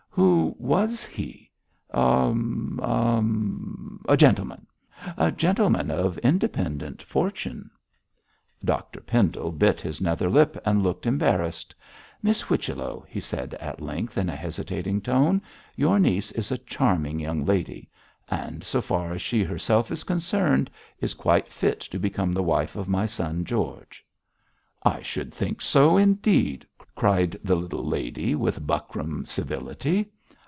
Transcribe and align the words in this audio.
'Who 0.13 0.57
was 0.59 1.05
he?' 1.05 1.49
'A 1.93 2.01
a 2.81 3.23
a 4.09 4.17
gentleman! 4.17 4.67
a 5.17 5.31
gentleman 5.31 5.89
of 5.89 6.17
independent 6.17 7.01
fortune.' 7.01 7.71
Dr 8.63 8.99
Pendle 8.99 9.53
bit 9.53 9.79
his 9.79 10.01
nether 10.01 10.29
lip 10.29 10.57
and 10.65 10.83
looked 10.83 11.05
embarrassed. 11.05 11.73
'Miss 12.21 12.41
Whichello,' 12.41 13.05
he 13.07 13.21
said 13.21 13.53
at 13.53 13.79
length, 13.81 14.17
in 14.17 14.27
a 14.27 14.35
hesitating 14.35 14.99
tone, 14.99 15.41
'your 15.77 15.97
niece 15.97 16.31
is 16.33 16.51
a 16.51 16.57
charming 16.57 17.17
young 17.17 17.45
lady, 17.45 17.89
and, 18.29 18.65
so 18.65 18.81
far 18.81 19.13
as 19.13 19.21
she 19.21 19.45
herself 19.45 19.91
is 19.91 20.03
concerned, 20.03 20.69
is 20.99 21.13
quite 21.13 21.47
fit 21.47 21.79
to 21.79 21.97
become 21.97 22.33
the 22.33 22.43
wife 22.43 22.75
of 22.75 22.89
my 22.89 23.05
son 23.05 23.45
George.' 23.45 24.05
'I 24.83 25.01
should 25.03 25.33
think 25.33 25.61
so 25.61 25.95
indeed!' 25.95 26.67
cried 26.95 27.35
the 27.43 27.55
little 27.55 27.85
lady, 27.85 28.35
with 28.35 28.65
buckram 28.65 29.25
civility. 29.25 30.07